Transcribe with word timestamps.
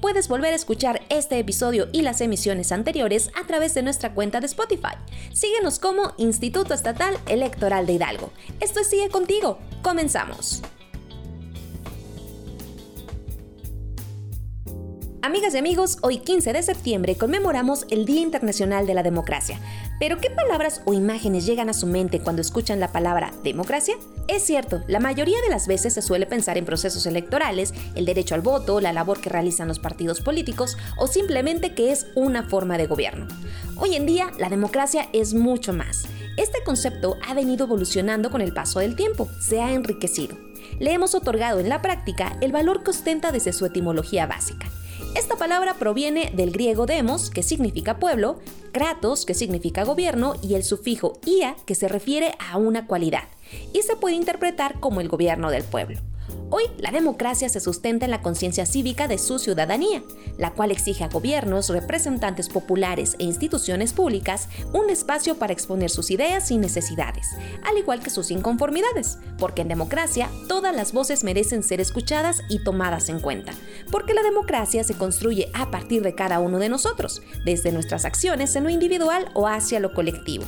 puedes 0.00 0.28
volver 0.28 0.52
a 0.52 0.56
escuchar 0.56 1.02
este 1.08 1.38
episodio 1.38 1.88
y 1.92 2.02
las 2.02 2.20
emisiones 2.20 2.72
anteriores 2.72 3.30
a 3.40 3.46
través 3.46 3.74
de 3.74 3.82
nuestra 3.82 4.14
cuenta 4.14 4.40
de 4.40 4.46
Spotify. 4.46 4.96
Síguenos 5.32 5.78
como 5.78 6.14
Instituto 6.16 6.74
Estatal 6.74 7.16
Electoral 7.28 7.86
de 7.86 7.94
Hidalgo. 7.94 8.30
Esto 8.60 8.80
es 8.80 8.88
Sigue 8.88 9.08
Contigo. 9.10 9.58
Comenzamos. 9.82 10.62
Amigas 15.22 15.52
y 15.52 15.58
amigos, 15.58 15.98
hoy 16.00 16.16
15 16.16 16.54
de 16.54 16.62
septiembre 16.62 17.14
conmemoramos 17.14 17.84
el 17.90 18.06
Día 18.06 18.22
Internacional 18.22 18.86
de 18.86 18.94
la 18.94 19.02
Democracia. 19.02 19.60
Pero 19.98 20.16
¿qué 20.16 20.30
palabras 20.30 20.80
o 20.86 20.94
imágenes 20.94 21.44
llegan 21.44 21.68
a 21.68 21.74
su 21.74 21.86
mente 21.86 22.20
cuando 22.20 22.40
escuchan 22.40 22.80
la 22.80 22.90
palabra 22.90 23.30
democracia? 23.44 23.96
Es 24.28 24.44
cierto, 24.44 24.82
la 24.86 24.98
mayoría 24.98 25.38
de 25.42 25.50
las 25.50 25.66
veces 25.66 25.92
se 25.92 26.00
suele 26.00 26.24
pensar 26.24 26.56
en 26.56 26.64
procesos 26.64 27.04
electorales, 27.04 27.74
el 27.96 28.06
derecho 28.06 28.34
al 28.34 28.40
voto, 28.40 28.80
la 28.80 28.94
labor 28.94 29.20
que 29.20 29.28
realizan 29.28 29.68
los 29.68 29.78
partidos 29.78 30.22
políticos 30.22 30.78
o 30.96 31.06
simplemente 31.06 31.74
que 31.74 31.92
es 31.92 32.06
una 32.14 32.44
forma 32.44 32.78
de 32.78 32.86
gobierno. 32.86 33.28
Hoy 33.76 33.96
en 33.96 34.06
día, 34.06 34.30
la 34.38 34.48
democracia 34.48 35.10
es 35.12 35.34
mucho 35.34 35.74
más. 35.74 36.04
Este 36.38 36.62
concepto 36.64 37.18
ha 37.28 37.34
venido 37.34 37.66
evolucionando 37.66 38.30
con 38.30 38.40
el 38.40 38.54
paso 38.54 38.80
del 38.80 38.96
tiempo, 38.96 39.28
se 39.38 39.60
ha 39.60 39.72
enriquecido. 39.74 40.38
Le 40.78 40.94
hemos 40.94 41.14
otorgado 41.14 41.60
en 41.60 41.68
la 41.68 41.82
práctica 41.82 42.38
el 42.40 42.52
valor 42.52 42.82
que 42.82 42.90
ostenta 42.92 43.32
desde 43.32 43.52
su 43.52 43.66
etimología 43.66 44.26
básica. 44.26 44.70
Esta 45.14 45.36
palabra 45.36 45.74
proviene 45.74 46.30
del 46.34 46.52
griego 46.52 46.86
demos, 46.86 47.30
que 47.30 47.42
significa 47.42 47.98
pueblo, 47.98 48.38
kratos, 48.72 49.26
que 49.26 49.34
significa 49.34 49.84
gobierno, 49.84 50.34
y 50.42 50.54
el 50.54 50.62
sufijo 50.62 51.18
ia, 51.26 51.56
que 51.66 51.74
se 51.74 51.88
refiere 51.88 52.34
a 52.38 52.56
una 52.58 52.86
cualidad, 52.86 53.24
y 53.72 53.82
se 53.82 53.96
puede 53.96 54.14
interpretar 54.14 54.78
como 54.78 55.00
el 55.00 55.08
gobierno 55.08 55.50
del 55.50 55.64
pueblo. 55.64 55.98
Hoy 56.52 56.64
la 56.78 56.90
democracia 56.90 57.48
se 57.48 57.60
sustenta 57.60 58.06
en 58.06 58.10
la 58.10 58.22
conciencia 58.22 58.66
cívica 58.66 59.06
de 59.06 59.18
su 59.18 59.38
ciudadanía, 59.38 60.02
la 60.36 60.52
cual 60.52 60.72
exige 60.72 61.04
a 61.04 61.08
gobiernos, 61.08 61.68
representantes 61.68 62.48
populares 62.48 63.14
e 63.18 63.24
instituciones 63.24 63.92
públicas 63.92 64.48
un 64.72 64.90
espacio 64.90 65.36
para 65.36 65.52
exponer 65.52 65.90
sus 65.90 66.10
ideas 66.10 66.50
y 66.50 66.58
necesidades, 66.58 67.28
al 67.64 67.78
igual 67.78 68.00
que 68.00 68.10
sus 68.10 68.30
inconformidades, 68.30 69.18
porque 69.38 69.62
en 69.62 69.68
democracia 69.68 70.28
todas 70.48 70.74
las 70.74 70.92
voces 70.92 71.22
merecen 71.22 71.62
ser 71.62 71.80
escuchadas 71.80 72.42
y 72.48 72.64
tomadas 72.64 73.08
en 73.08 73.20
cuenta, 73.20 73.52
porque 73.92 74.14
la 74.14 74.22
democracia 74.22 74.82
se 74.82 74.94
construye 74.94 75.50
a 75.54 75.70
partir 75.70 76.02
de 76.02 76.14
cada 76.14 76.40
uno 76.40 76.58
de 76.58 76.68
nosotros, 76.68 77.22
desde 77.44 77.70
nuestras 77.70 78.04
acciones 78.04 78.56
en 78.56 78.64
lo 78.64 78.70
individual 78.70 79.30
o 79.34 79.46
hacia 79.46 79.78
lo 79.78 79.94
colectivo. 79.94 80.44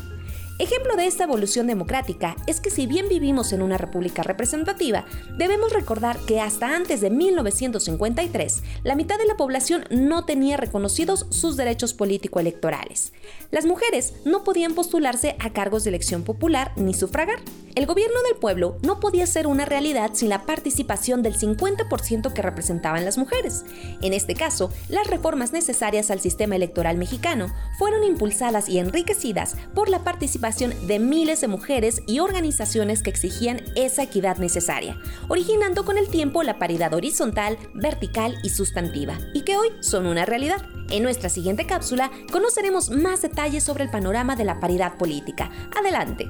Ejemplo 0.59 0.97
de 0.97 1.07
esta 1.07 1.25
evolución 1.25 1.67
democrática 1.67 2.37
es 2.47 2.61
que 2.61 2.71
si 2.71 2.87
bien 2.87 3.09
vivimos 3.09 3.53
en 3.53 3.63
una 3.63 3.79
república 3.79 4.23
representativa, 4.23 5.07
debemos 5.39 5.73
recordar 5.73 6.19
que 6.27 6.41
hasta 6.41 6.77
antes 6.77 7.01
de 7.01 7.09
1953, 7.09 8.63
la 8.85 8.95
mitad 8.95 9.19
de 9.19 9.25
la 9.25 9.37
población 9.37 9.85
no 9.91 10.27
tenía 10.27 10.59
reconocidos 10.59 11.27
sus 11.31 11.57
derechos 11.57 11.95
político-electorales. 11.95 13.15
Las 13.51 13.65
mujeres 13.65 14.13
no 14.27 14.45
podían 14.45 14.75
postularse 14.75 15.37
a 15.39 15.51
cargos 15.51 15.85
de 15.85 15.91
elección 15.91 16.23
popular 16.23 16.73
ni 16.77 16.93
sufragar. 16.93 17.39
El 17.75 17.87
gobierno 17.87 18.21
del 18.29 18.37
pueblo 18.37 18.77
no 18.83 19.01
podía 19.01 19.27
ser 19.27 19.47
una 19.47 19.65
realidad 19.65 20.11
sin 20.13 20.29
la 20.29 20.45
participación 20.45 21.23
del 21.23 21.35
50% 21.35 22.33
que 22.35 22.43
representaban 22.43 23.07
las 23.07 23.17
mujeres. 23.17 23.65
En 24.03 24.13
este 24.13 24.35
caso, 24.35 24.71
las 24.91 25.07
reformas 25.07 25.55
necesarias 25.55 26.11
al 26.11 26.21
sistema 26.21 26.57
electoral 26.57 26.99
mexicano 26.99 27.51
fueron 27.79 28.05
impulsadas 28.05 28.69
y 28.69 28.79
enriquecidas 28.79 29.57
por 29.75 29.89
la 29.89 30.05
participación 30.05 30.42
de 30.43 30.99
miles 30.99 31.41
de 31.41 31.47
mujeres 31.47 32.03
y 32.09 32.19
organizaciones 32.19 33.03
que 33.03 33.11
exigían 33.11 33.63
esa 33.77 34.03
equidad 34.03 34.39
necesaria, 34.39 34.99
originando 35.29 35.85
con 35.85 35.99
el 35.99 36.09
tiempo 36.09 36.43
la 36.43 36.59
paridad 36.59 36.93
horizontal, 36.95 37.57
vertical 37.75 38.37
y 38.43 38.49
sustantiva, 38.49 39.17
y 39.35 39.43
que 39.43 39.57
hoy 39.57 39.69
son 39.81 40.07
una 40.07 40.25
realidad. 40.25 40.61
En 40.91 41.05
nuestra 41.05 41.29
siguiente 41.29 41.65
cápsula 41.65 42.11
conoceremos 42.33 42.91
más 42.91 43.23
detalles 43.23 43.63
sobre 43.63 43.85
el 43.85 43.91
panorama 43.91 44.35
de 44.35 44.45
la 44.45 44.59
paridad 44.59 44.99
política. 44.99 45.49
Adelante. 45.79 46.29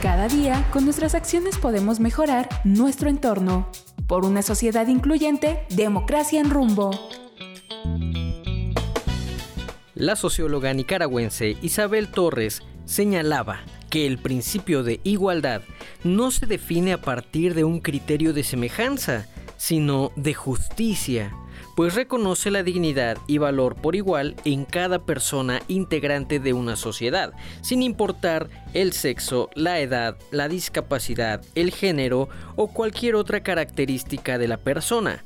Cada 0.00 0.28
día, 0.28 0.66
con 0.72 0.86
nuestras 0.86 1.14
acciones 1.14 1.58
podemos 1.58 2.00
mejorar 2.00 2.48
nuestro 2.64 3.10
entorno. 3.10 3.68
Por 4.06 4.24
una 4.24 4.40
sociedad 4.40 4.86
incluyente, 4.86 5.66
democracia 5.68 6.40
en 6.40 6.48
rumbo. 6.48 6.90
La 9.98 10.14
socióloga 10.14 10.72
nicaragüense 10.74 11.56
Isabel 11.60 12.06
Torres 12.06 12.62
señalaba 12.84 13.62
que 13.90 14.06
el 14.06 14.18
principio 14.18 14.84
de 14.84 15.00
igualdad 15.02 15.62
no 16.04 16.30
se 16.30 16.46
define 16.46 16.92
a 16.92 17.00
partir 17.00 17.52
de 17.54 17.64
un 17.64 17.80
criterio 17.80 18.32
de 18.32 18.44
semejanza, 18.44 19.26
sino 19.56 20.12
de 20.14 20.34
justicia 20.34 21.34
pues 21.74 21.96
reconoce 21.96 22.52
la 22.52 22.62
dignidad 22.62 23.18
y 23.26 23.38
valor 23.38 23.74
por 23.74 23.96
igual 23.96 24.36
en 24.44 24.64
cada 24.64 25.04
persona 25.04 25.62
integrante 25.66 26.38
de 26.38 26.52
una 26.52 26.76
sociedad, 26.76 27.32
sin 27.60 27.82
importar 27.82 28.48
el 28.74 28.92
sexo, 28.92 29.50
la 29.54 29.80
edad, 29.80 30.16
la 30.30 30.48
discapacidad, 30.48 31.40
el 31.56 31.72
género 31.72 32.28
o 32.54 32.68
cualquier 32.68 33.16
otra 33.16 33.42
característica 33.42 34.38
de 34.38 34.48
la 34.48 34.58
persona 34.58 35.24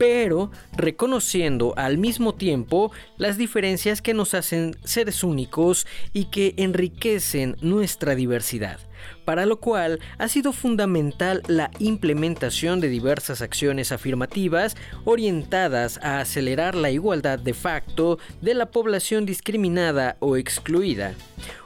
pero 0.00 0.50
reconociendo 0.72 1.74
al 1.76 1.98
mismo 1.98 2.34
tiempo 2.34 2.90
las 3.18 3.36
diferencias 3.36 4.00
que 4.00 4.14
nos 4.14 4.32
hacen 4.32 4.74
seres 4.82 5.22
únicos 5.22 5.86
y 6.14 6.30
que 6.30 6.54
enriquecen 6.56 7.58
nuestra 7.60 8.14
diversidad 8.14 8.80
para 9.26 9.44
lo 9.44 9.60
cual 9.60 10.00
ha 10.18 10.28
sido 10.28 10.52
fundamental 10.52 11.42
la 11.48 11.70
implementación 11.78 12.80
de 12.80 12.88
diversas 12.88 13.42
acciones 13.42 13.92
afirmativas 13.92 14.74
orientadas 15.04 15.98
a 16.02 16.20
acelerar 16.20 16.74
la 16.74 16.90
igualdad 16.90 17.38
de 17.38 17.54
facto 17.54 18.18
de 18.40 18.54
la 18.54 18.70
población 18.70 19.26
discriminada 19.26 20.16
o 20.20 20.36
excluida. 20.36 21.14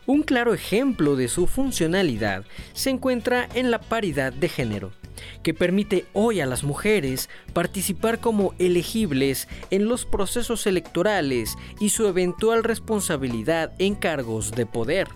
Un 0.07 0.23
claro 0.23 0.55
ejemplo 0.55 1.17
de 1.17 1.29
su 1.29 1.47
funcionalidad 1.47 2.45
se 2.73 2.91
encuentra 2.91 3.49
en 3.55 3.71
la 3.71 3.81
paridad 3.81 4.33
de 4.33 4.49
género 4.49 5.04
que 5.43 5.55
permite 5.55 6.07
hoy 6.13 6.41
a 6.41 6.47
las 6.47 6.65
mujeres 6.65 7.29
participar 7.53 8.21
como 8.21 8.55
elegibles 8.59 9.49
en 9.71 9.89
los 9.89 10.07
procesos 10.07 10.67
electorales 10.67 11.57
y 11.81 11.91
su 11.91 12.07
eventual 12.07 12.65
responsabilidad 12.65 13.73
en 13.79 13.95
cargos 13.95 14.53
de 14.53 14.67
poder 14.67 15.09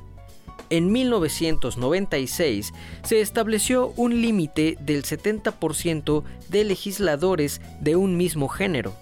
en 0.70 0.92
1996 0.92 2.72
se 3.02 3.20
estableció 3.20 3.92
un 3.96 4.20
límite 4.20 4.76
del 4.80 5.02
70% 5.02 6.24
de 6.48 6.64
legisladores 6.64 7.60
de 7.80 7.96
un 7.96 8.16
mismo 8.16 8.48
género. 8.48 8.94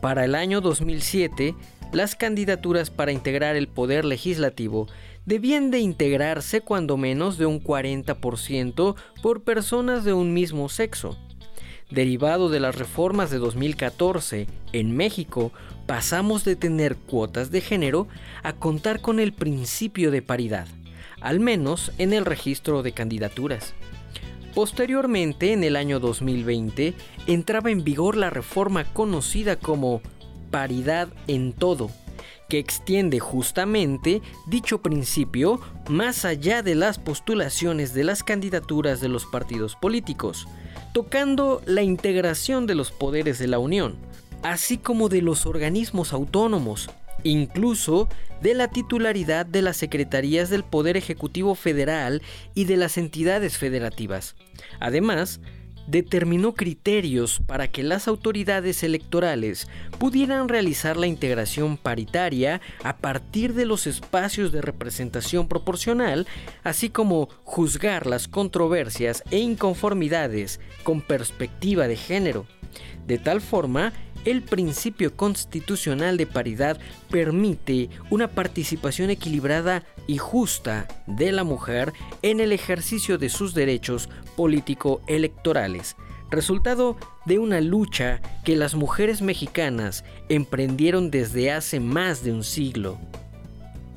Para 0.00 0.24
el 0.24 0.34
año 0.34 0.60
2007, 0.60 1.54
las 1.92 2.14
candidaturas 2.14 2.90
para 2.90 3.12
integrar 3.12 3.56
el 3.56 3.68
poder 3.68 4.04
legislativo 4.04 4.88
debían 5.26 5.70
de 5.70 5.80
integrarse 5.80 6.60
cuando 6.60 6.96
menos 6.96 7.38
de 7.38 7.46
un 7.46 7.62
40% 7.62 8.96
por 9.22 9.42
personas 9.42 10.04
de 10.04 10.12
un 10.12 10.32
mismo 10.32 10.68
sexo. 10.68 11.16
Derivado 11.90 12.48
de 12.48 12.60
las 12.60 12.76
reformas 12.76 13.30
de 13.30 13.38
2014, 13.38 14.46
en 14.72 14.96
México 14.96 15.52
pasamos 15.86 16.44
de 16.44 16.56
tener 16.56 16.96
cuotas 16.96 17.50
de 17.50 17.60
género 17.60 18.06
a 18.42 18.52
contar 18.52 19.00
con 19.00 19.18
el 19.18 19.32
principio 19.32 20.10
de 20.10 20.22
paridad 20.22 20.68
al 21.20 21.40
menos 21.40 21.92
en 21.98 22.12
el 22.12 22.24
registro 22.24 22.82
de 22.82 22.92
candidaturas. 22.92 23.74
Posteriormente, 24.54 25.52
en 25.52 25.62
el 25.62 25.76
año 25.76 26.00
2020, 26.00 26.94
entraba 27.26 27.70
en 27.70 27.84
vigor 27.84 28.16
la 28.16 28.30
reforma 28.30 28.84
conocida 28.84 29.56
como 29.56 30.00
paridad 30.50 31.08
en 31.28 31.52
todo, 31.52 31.90
que 32.48 32.58
extiende 32.58 33.20
justamente 33.20 34.22
dicho 34.46 34.82
principio 34.82 35.60
más 35.88 36.24
allá 36.24 36.62
de 36.62 36.74
las 36.74 36.98
postulaciones 36.98 37.94
de 37.94 38.04
las 38.04 38.22
candidaturas 38.22 39.00
de 39.00 39.08
los 39.08 39.26
partidos 39.26 39.76
políticos, 39.76 40.46
tocando 40.92 41.62
la 41.66 41.82
integración 41.82 42.66
de 42.66 42.74
los 42.74 42.90
poderes 42.90 43.38
de 43.38 43.46
la 43.46 43.58
Unión, 43.58 43.96
así 44.42 44.78
como 44.78 45.08
de 45.08 45.22
los 45.22 45.46
organismos 45.46 46.12
autónomos, 46.12 46.90
incluso 47.22 48.08
de 48.40 48.54
la 48.54 48.68
titularidad 48.68 49.44
de 49.46 49.62
las 49.62 49.76
secretarías 49.76 50.48
del 50.48 50.64
Poder 50.64 50.96
Ejecutivo 50.96 51.54
Federal 51.54 52.22
y 52.54 52.64
de 52.64 52.76
las 52.76 52.96
entidades 52.96 53.58
federativas. 53.58 54.34
Además, 54.80 55.40
determinó 55.90 56.54
criterios 56.54 57.40
para 57.46 57.68
que 57.68 57.82
las 57.82 58.06
autoridades 58.06 58.82
electorales 58.82 59.68
pudieran 59.98 60.48
realizar 60.48 60.96
la 60.96 61.06
integración 61.06 61.76
paritaria 61.76 62.60
a 62.84 62.96
partir 62.98 63.54
de 63.54 63.66
los 63.66 63.86
espacios 63.86 64.52
de 64.52 64.62
representación 64.62 65.48
proporcional, 65.48 66.26
así 66.62 66.90
como 66.90 67.28
juzgar 67.44 68.06
las 68.06 68.28
controversias 68.28 69.24
e 69.30 69.38
inconformidades 69.38 70.60
con 70.84 71.00
perspectiva 71.00 71.88
de 71.88 71.96
género. 71.96 72.46
De 73.06 73.18
tal 73.18 73.40
forma 73.40 73.92
el 74.24 74.42
principio 74.42 75.16
constitucional 75.16 76.16
de 76.16 76.26
paridad 76.26 76.78
permite 77.10 77.88
una 78.10 78.28
participación 78.28 79.10
equilibrada 79.10 79.84
y 80.06 80.18
justa 80.18 80.86
de 81.06 81.32
la 81.32 81.44
mujer 81.44 81.92
en 82.22 82.40
el 82.40 82.52
ejercicio 82.52 83.18
de 83.18 83.28
sus 83.28 83.54
derechos 83.54 84.08
político-electorales, 84.36 85.96
resultado 86.30 86.96
de 87.26 87.38
una 87.38 87.60
lucha 87.60 88.20
que 88.44 88.56
las 88.56 88.74
mujeres 88.74 89.22
mexicanas 89.22 90.04
emprendieron 90.28 91.10
desde 91.10 91.52
hace 91.52 91.80
más 91.80 92.22
de 92.22 92.32
un 92.32 92.44
siglo. 92.44 92.98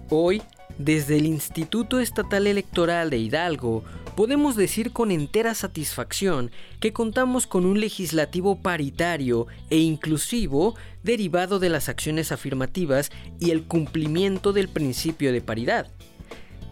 Hoy, 0.10 0.42
desde 0.78 1.18
el 1.18 1.26
Instituto 1.26 2.00
Estatal 2.00 2.48
Electoral 2.48 3.10
de 3.10 3.18
Hidalgo, 3.18 3.84
podemos 4.16 4.56
decir 4.56 4.92
con 4.92 5.12
entera 5.12 5.56
satisfacción 5.56 6.52
que 6.80 6.94
contamos 6.94 7.48
con 7.48 7.66
un 7.66 7.80
legislativo 7.80 8.62
paritario 8.62 9.48
e 9.70 9.78
inclusivo 9.80 10.76
derivado 11.04 11.60
de 11.60 11.70
las 11.70 11.90
acciones 11.90 12.32
afirmativas 12.32 13.12
y 13.40 13.52
el 13.52 13.64
cumplimiento 13.64 14.54
del 14.54 14.70
principio 14.70 15.32
de 15.32 15.42
paridad. 15.42 15.88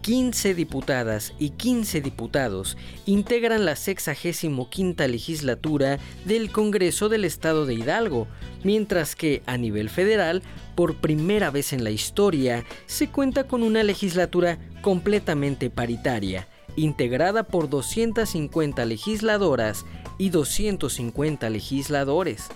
15 0.02 0.56
diputadas 0.56 1.34
y 1.38 1.52
15 1.52 2.02
diputados 2.02 2.76
integran 3.06 3.66
la 3.66 3.76
65 3.76 4.68
legislatura 5.08 6.00
del 6.26 6.52
Congreso 6.52 7.08
del 7.08 7.24
Estado 7.24 7.66
de 7.66 7.76
Hidalgo, 7.76 8.28
mientras 8.64 9.16
que 9.16 9.44
a 9.46 9.58
nivel 9.58 9.90
federal, 9.90 10.42
por 10.76 10.96
primera 10.96 11.52
vez 11.52 11.72
en 11.72 11.84
la 11.84 11.92
historia, 11.92 12.66
se 12.88 13.10
cuenta 13.10 13.48
con 13.48 13.62
una 13.62 13.84
legislatura 13.84 14.58
completamente 14.82 15.70
paritaria, 15.70 16.48
integrada 16.76 17.44
por 17.44 17.70
250 17.70 18.86
legisladoras 18.86 19.86
y 20.18 20.30
250 20.30 21.50
legisladores. 21.50 22.50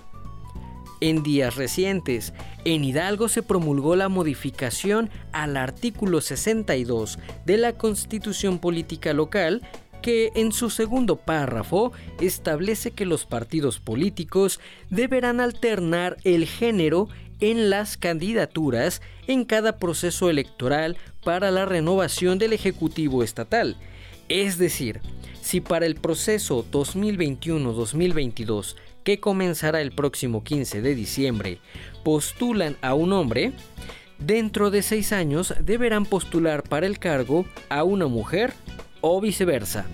En 1.01 1.23
días 1.23 1.55
recientes, 1.55 2.33
en 2.63 2.83
Hidalgo 2.83 3.27
se 3.27 3.43
promulgó 3.43 3.95
la 3.95 4.09
modificación 4.09 5.09
al 5.33 5.57
artículo 5.57 6.21
62 6.21 7.19
de 7.45 7.57
la 7.57 7.73
Constitución 7.73 8.59
Política 8.59 9.13
Local 9.13 9.61
que 10.01 10.31
en 10.35 10.51
su 10.51 10.69
segundo 10.69 11.15
párrafo 11.15 11.91
establece 12.21 12.91
que 12.91 13.05
los 13.05 13.25
partidos 13.25 13.79
políticos 13.79 14.59
deberán 14.89 15.39
alternar 15.41 16.17
el 16.23 16.45
género 16.45 17.09
en 17.39 17.69
las 17.69 17.97
candidaturas 17.97 19.01
en 19.27 19.45
cada 19.45 19.77
proceso 19.77 20.29
electoral 20.29 20.95
para 21.23 21.51
la 21.51 21.65
renovación 21.65 22.37
del 22.37 22.53
Ejecutivo 22.53 23.23
Estatal 23.23 23.77
es 24.29 24.57
decir, 24.57 25.01
si 25.41 25.61
para 25.61 25.85
el 25.85 25.95
proceso 25.95 26.65
2021-2022, 26.71 28.75
que 29.03 29.19
comenzará 29.19 29.81
el 29.81 29.91
próximo 29.91 30.43
15 30.43 30.81
de 30.81 30.95
diciembre, 30.95 31.59
postulan 32.03 32.77
a 32.81 32.95
un 32.95 33.13
hombre, 33.13 33.51
dentro 34.17 34.71
de 34.71 34.81
seis 34.81 35.11
años 35.11 35.53
deberán 35.59 36.05
postular 36.05 36.63
para 36.63 36.87
el 36.87 36.97
cargo 36.97 37.45
a 37.69 37.83
una 37.83 38.07
mujer 38.07 38.53
o 39.01 39.21
viceversa. 39.21 39.85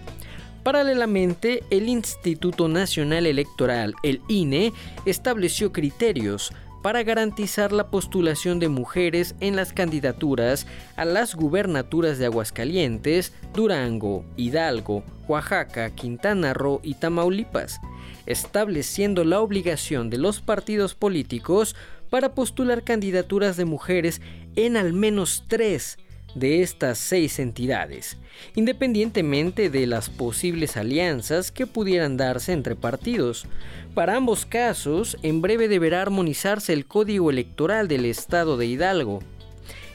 Paralelamente, 0.63 1.63
el 1.71 1.89
Instituto 1.89 2.67
Nacional 2.67 3.25
Electoral, 3.25 3.95
el 4.03 4.21
INE, 4.29 4.71
estableció 5.05 5.73
criterios 5.73 6.53
para 6.81 7.03
garantizar 7.03 7.71
la 7.71 7.89
postulación 7.89 8.59
de 8.59 8.69
mujeres 8.69 9.35
en 9.39 9.55
las 9.55 9.73
candidaturas 9.73 10.65
a 10.95 11.05
las 11.05 11.35
gubernaturas 11.35 12.17
de 12.17 12.25
Aguascalientes, 12.25 13.33
Durango, 13.53 14.25
Hidalgo, 14.35 15.03
Oaxaca, 15.27 15.89
Quintana 15.91 16.53
Roo 16.53 16.79
y 16.83 16.95
Tamaulipas, 16.95 17.79
estableciendo 18.25 19.23
la 19.23 19.39
obligación 19.39 20.09
de 20.09 20.17
los 20.17 20.41
partidos 20.41 20.95
políticos 20.95 21.75
para 22.09 22.33
postular 22.33 22.83
candidaturas 22.83 23.57
de 23.57 23.65
mujeres 23.65 24.21
en 24.55 24.75
al 24.75 24.93
menos 24.93 25.45
tres 25.47 25.97
de 26.35 26.61
estas 26.61 26.97
seis 26.97 27.39
entidades, 27.39 28.17
independientemente 28.55 29.69
de 29.69 29.87
las 29.87 30.09
posibles 30.09 30.77
alianzas 30.77 31.51
que 31.51 31.67
pudieran 31.67 32.17
darse 32.17 32.53
entre 32.53 32.75
partidos. 32.75 33.45
Para 33.93 34.15
ambos 34.15 34.45
casos, 34.45 35.17
en 35.23 35.41
breve 35.41 35.67
deberá 35.67 36.01
armonizarse 36.01 36.73
el 36.73 36.85
código 36.85 37.29
electoral 37.29 37.87
del 37.87 38.05
estado 38.05 38.57
de 38.57 38.65
Hidalgo. 38.65 39.19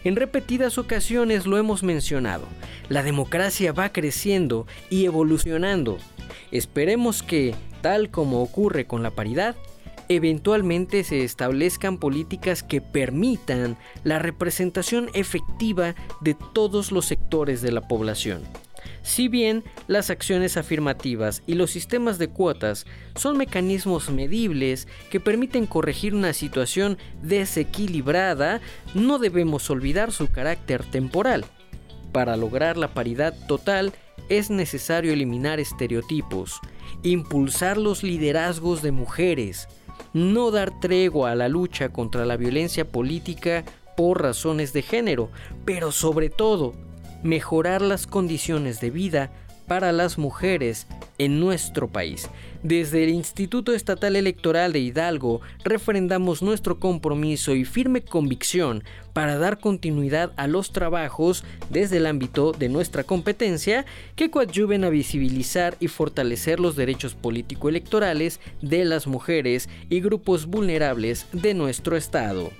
En 0.04 0.16
repetidas 0.16 0.78
ocasiones 0.78 1.46
lo 1.46 1.58
hemos 1.58 1.82
mencionado, 1.82 2.46
la 2.88 3.02
democracia 3.02 3.72
va 3.72 3.92
creciendo 3.92 4.66
y 4.88 5.04
evolucionando. 5.04 5.98
Esperemos 6.52 7.22
que, 7.22 7.54
tal 7.80 8.10
como 8.10 8.42
ocurre 8.42 8.86
con 8.86 9.02
la 9.02 9.10
paridad, 9.10 9.56
eventualmente 10.08 11.04
se 11.04 11.24
establezcan 11.24 11.98
políticas 11.98 12.62
que 12.62 12.80
permitan 12.80 13.76
la 14.04 14.18
representación 14.18 15.10
efectiva 15.14 15.94
de 16.20 16.36
todos 16.54 16.92
los 16.92 17.06
sectores 17.06 17.62
de 17.62 17.72
la 17.72 17.86
población. 17.88 18.42
Si 19.02 19.28
bien 19.28 19.62
las 19.86 20.10
acciones 20.10 20.56
afirmativas 20.56 21.42
y 21.46 21.54
los 21.54 21.70
sistemas 21.70 22.18
de 22.18 22.28
cuotas 22.28 22.86
son 23.14 23.36
mecanismos 23.36 24.10
medibles 24.10 24.88
que 25.10 25.20
permiten 25.20 25.66
corregir 25.66 26.14
una 26.14 26.32
situación 26.32 26.98
desequilibrada, 27.22 28.60
no 28.94 29.18
debemos 29.18 29.70
olvidar 29.70 30.12
su 30.12 30.28
carácter 30.28 30.84
temporal. 30.84 31.44
Para 32.12 32.36
lograr 32.36 32.76
la 32.76 32.94
paridad 32.94 33.34
total 33.46 33.92
es 34.28 34.50
necesario 34.50 35.12
eliminar 35.12 35.60
estereotipos, 35.60 36.60
impulsar 37.02 37.76
los 37.76 38.02
liderazgos 38.02 38.82
de 38.82 38.90
mujeres, 38.90 39.68
no 40.12 40.50
dar 40.50 40.80
tregua 40.80 41.32
a 41.32 41.34
la 41.34 41.48
lucha 41.48 41.90
contra 41.90 42.24
la 42.24 42.36
violencia 42.36 42.90
política 42.90 43.64
por 43.96 44.22
razones 44.22 44.72
de 44.72 44.82
género, 44.82 45.30
pero 45.64 45.92
sobre 45.92 46.30
todo 46.30 46.74
mejorar 47.22 47.82
las 47.82 48.06
condiciones 48.06 48.80
de 48.80 48.90
vida 48.90 49.30
para 49.66 49.92
las 49.92 50.18
mujeres 50.18 50.86
en 51.18 51.40
nuestro 51.40 51.88
país. 51.88 52.28
Desde 52.62 53.04
el 53.04 53.10
Instituto 53.10 53.72
Estatal 53.72 54.16
Electoral 54.16 54.72
de 54.72 54.80
Hidalgo 54.80 55.40
refrendamos 55.64 56.42
nuestro 56.42 56.80
compromiso 56.80 57.54
y 57.54 57.64
firme 57.64 58.02
convicción 58.02 58.82
para 59.12 59.38
dar 59.38 59.58
continuidad 59.58 60.32
a 60.36 60.46
los 60.46 60.72
trabajos 60.72 61.44
desde 61.70 61.98
el 61.98 62.06
ámbito 62.06 62.52
de 62.52 62.68
nuestra 62.68 63.04
competencia 63.04 63.86
que 64.14 64.30
coadyuven 64.30 64.84
a 64.84 64.90
visibilizar 64.90 65.76
y 65.80 65.88
fortalecer 65.88 66.60
los 66.60 66.76
derechos 66.76 67.14
político-electorales 67.14 68.40
de 68.62 68.84
las 68.84 69.06
mujeres 69.06 69.68
y 69.88 70.00
grupos 70.00 70.46
vulnerables 70.46 71.26
de 71.32 71.54
nuestro 71.54 71.96
Estado 71.96 72.50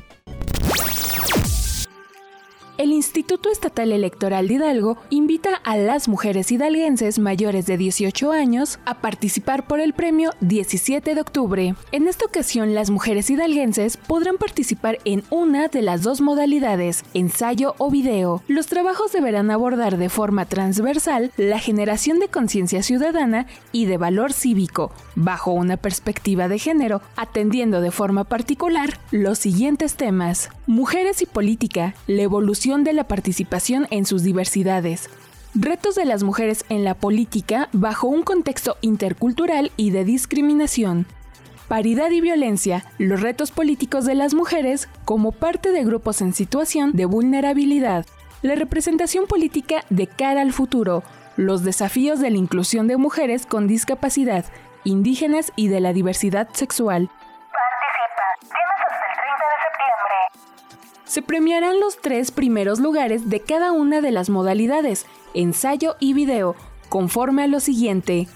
el 2.79 2.93
Instituto 2.93 3.51
Estatal 3.51 3.93
Electoral 3.93 4.49
de 4.49 4.55
Hidalgo 4.55 4.99
invita 5.09 5.55
a 5.65 5.77
las 5.77 6.09
mujeres 6.09 6.53
hidalguenses 6.53 7.19
mayores 7.19 7.67
de 7.67 7.77
18 7.79 8.33
años 8.33 8.79
a 8.85 9.01
participar 9.01 9.67
por 9.67 9.81
el 9.81 9.95
premio 9.95 10.31
17 10.41 11.15
de 11.15 11.21
octubre. 11.21 11.75
En 11.93 12.09
esta 12.09 12.27
ocasión, 12.27 12.75
las 12.75 12.91
mujeres 12.91 13.31
hidalguenses 13.31 13.97
podrán 13.97 14.37
participar 14.37 14.99
en 15.05 15.23
una 15.31 15.69
de 15.69 15.83
las 15.83 16.03
dos 16.03 16.21
modalidades, 16.21 17.05
ensayo 17.15 17.75
o 17.79 17.91
video. 17.91 18.43
Los 18.47 18.67
trabajos 18.67 19.13
deberán 19.13 19.51
abordar 19.51 19.97
de 19.97 20.09
forma 20.09 20.45
transversal 20.45 21.33
la 21.37 21.59
generación 21.59 22.19
de 22.19 22.29
conciencia 22.29 22.83
ciudadana 22.83 23.47
y 23.73 23.87
de 23.87 23.97
valor 23.97 24.33
cívico, 24.33 24.93
bajo 25.15 25.53
una 25.53 25.77
perspectiva 25.77 26.49
de 26.49 26.59
género, 26.59 27.01
atendiendo 27.17 27.81
de 27.81 27.91
forma 27.91 28.25
particular 28.25 28.99
los 29.11 29.39
siguientes 29.39 29.95
temas. 29.95 30.51
Mujeres 30.67 31.23
y 31.23 31.27
política, 31.27 31.95
la 32.07 32.23
evolución 32.23 32.66
de 32.67 32.93
la 32.93 33.07
participación 33.07 33.87
en 33.91 34.07
sus 34.07 34.23
diversidades, 34.25 35.09
Retos 35.59 35.95
de 35.95 36.05
las 36.05 36.23
mujeres 36.23 36.67
en 36.69 36.85
la 36.85 36.93
política 36.93 37.71
bajo 37.73 38.09
un 38.09 38.25
contexto 38.25 38.77
intercultural 38.83 39.73
y 39.79 39.89
de 39.89 40.05
discriminación. 40.05 41.07
Paridad 41.67 42.11
y 42.11 42.21
violencia, 42.21 42.85
los 42.99 43.23
retos 43.23 43.53
políticos 43.53 44.05
de 44.05 44.15
las 44.15 44.35
mujeres 44.35 44.87
como 45.07 45.33
parte 45.33 45.73
de 45.73 45.83
grupos 45.83 46.21
en 46.21 46.35
situación 46.35 46.93
de 46.93 47.07
vulnerabilidad. 47.07 48.05
La 48.43 48.55
representación 48.55 49.27
política 49.27 49.85
de 49.89 50.07
cara 50.07 50.43
al 50.43 50.53
futuro, 50.53 51.03
los 51.39 51.63
desafíos 51.63 52.21
de 52.21 52.31
la 52.31 52.37
inclusión 52.37 52.87
de 52.87 52.99
mujeres 52.99 53.47
con 53.47 53.67
discapacidad, 53.67 54.45
indígenas 54.85 55.53
y 55.57 55.69
de 55.69 55.81
la 55.81 55.95
diversidad 55.95 56.51
sexual. 56.53 57.09
Participa. 57.09 58.76
Se 61.07 61.23
premiarán 61.23 61.79
los 61.79 61.99
tres 61.99 62.33
primeros 62.33 62.81
lugares 62.81 63.31
de 63.31 63.39
cada 63.39 63.71
una 63.71 64.01
de 64.01 64.11
las 64.11 64.29
modalidades, 64.29 65.07
ensayo 65.35 65.95
y 66.01 66.15
video, 66.15 66.57
conforme 66.89 67.45
a 67.45 67.47
lo 67.47 67.61
siguiente. 67.61 68.27